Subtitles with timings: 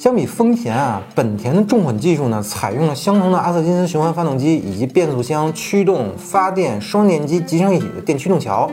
[0.00, 8.70] 相比丰田啊，本田的重混技术呢，采用了相同的阿特金斯循环发动机以及变速箱、驱动、发电双电机集成一体的电驱动桥，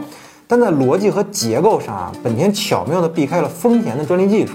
[0.47, 4.53] 但在逻辑和结构上啊，本田巧妙地避开了丰田的专利技术。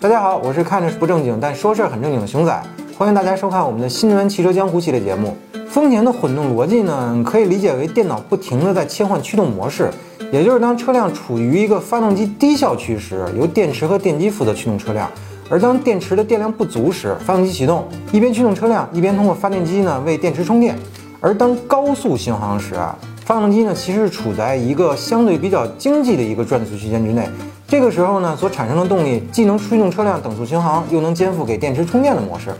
[0.00, 2.62] 大家好，我是看着不正经但说事儿很正经的熊仔，
[2.96, 5.36] 欢迎大家收看我们的新能源汽车江湖系列节目。
[5.68, 9.90] 丰田的混动逻辑呢，可以理解为电脑不停地在切换驱动模式。
[10.32, 15.08] 也就是当车辆处于一个发动机低效区时，由电池和电机负责驱动车辆；
[15.48, 20.76] 而当电池的电量不足时，发动机启动，一边驱动车辆，一边通过发电机呢为电池充电。
[21.20, 27.28] 而当高速巡航时啊，发动机呢其实是处在一个相对比较经济的一个转速区间之内。
[27.68, 32.54] 这个时候呢所产生的动力既能驱动车辆等速巡航，又能肩负给电池充电的模式。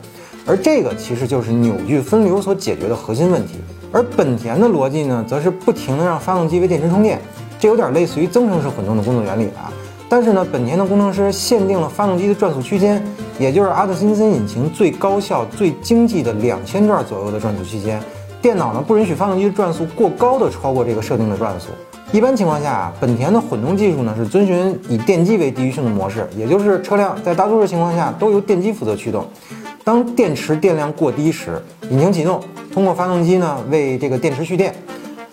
[0.47, 3.55] 而这个其实就是扭矩分流所解决的核心问题。
[3.93, 7.21] 而本田的逻辑呢，则是不停的让发动机为电池充电。
[7.67, 9.73] 有点类似于增程式混动的工作原理了，
[10.09, 13.03] 但是呢，本田的工程师限定了发动机的转速区间，
[13.39, 18.01] 也就是阿特金森引擎最高效、最经济的两千转左右的转速区间。
[18.41, 21.69] 电脑呢不允许发动机的转速过高的超过这个设定的转速。
[22.13, 29.27] 一般情况下啊，本田的混动技术呢是遵循以电机为第一性的模式，也就是车辆在大多数情况下都由电机负责驱动。
[29.83, 32.41] 当电池电量过低时，引擎启动，
[32.73, 34.73] 通过发动机呢为这个电池蓄电。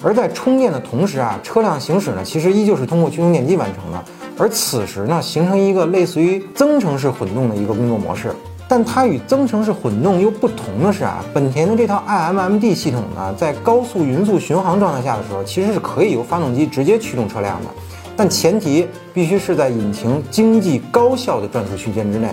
[0.03, 4.03] 而在充电的同时啊，车辆行驶呢，其实依旧是通过驱动电机完成的。
[4.37, 8.33] 而此时呢，形成一个类似于增程式混动的一个工作模式。
[8.67, 17.69] 但它与增程式混动又不同的是啊，本田的这套 iMMD 系统呢，在高速匀速巡航状态下的时候，其实是可以由发动机直接驱动车辆的。
[18.15, 22.29] 但前提必须是在引擎经济高效的转速区间之内。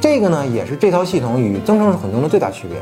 [0.00, 2.76] 这个呢，也是这套系统与增程式混动的最大区别。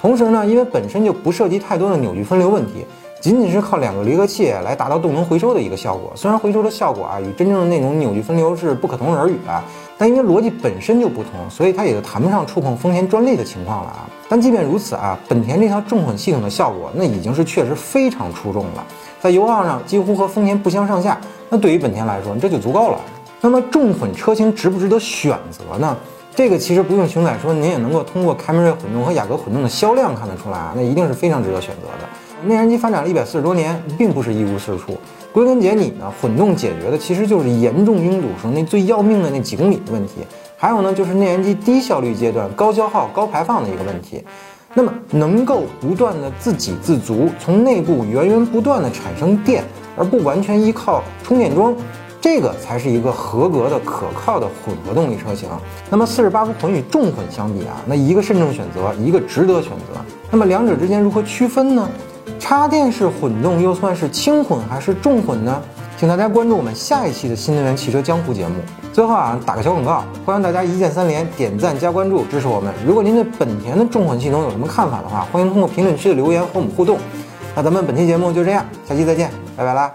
[0.00, 2.86] 同时呢，因为本身就不涉及太多的扭矩分流问题。
[3.20, 9.62] 仅仅是靠两个离合器来达到动能回收的一个效果，虽然回收的效果啊与真正的那种扭矩分流是不可同日而语的，
[9.96, 14.08] 但因为逻辑本身就不同，所以它也就谈不上触碰丰田专利的情况了啊。
[14.28, 18.86] 但即便如此啊，本田这套重混系统的效果那已经是确实非常出众了，
[19.20, 21.20] 在油耗上几乎和丰田不相上下。
[21.48, 23.00] 那对于本田来说，这就足够了。
[23.40, 25.96] 那么重混车型值不值得选择呢？
[26.38, 32.46] 这个其实不用熊仔说，您也能够通过凯美瑞混动和雅阁混动的销量看得出来啊，那一定是非常值得选择的。
[32.46, 34.96] 内燃机发展了一百四十多年，并不是一无是处。
[35.32, 40.12] 归根结底呢，混动解决的其实就是严重拥堵时候那最要命的那几公里的问题，
[40.56, 44.22] 还有呢就是内燃机低效率阶段高消耗高排放的一个问题。
[44.74, 49.64] 那么能够不断的自给自足，从内部源源不断的产生电，
[49.96, 51.74] 而不完全依靠充电桩。
[52.20, 55.48] 这个才是一个合格的、可靠的混合动力车型。
[55.88, 60.00] 那么四十八伏混与重混相比啊，那一个慎重选择，一个值得选择。
[60.30, 61.88] 那么两者之间如何区分呢？
[62.38, 65.62] 插电式混动又算是轻混还是重混呢？
[65.96, 68.54] 请大家关注我们下一期的新能源汽车江湖节目。
[68.92, 72.72] 最后啊，打个小广告，欢迎大家一键三连、点赞加关注支持我们。
[72.86, 76.98] 如果您对本田的重混系统有什么看法的话，欢迎通过评论区的留言和我们互动。
[77.54, 79.92] 那咱们本期节目就这样，下期再见，拜拜啦。